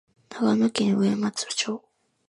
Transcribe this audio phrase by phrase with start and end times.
[0.31, 1.83] 長野県上松町